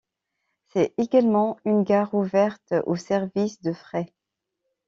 [0.73, 4.11] C'est également une gare ouverte au service de fret.